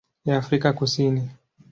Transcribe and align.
ya 0.25 0.37
Afrika 0.37 0.73
Kusini. 0.73 1.29